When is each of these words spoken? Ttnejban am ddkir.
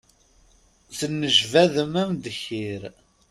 Ttnejban 0.89 1.73
am 2.01 2.11
ddkir. 2.23 2.83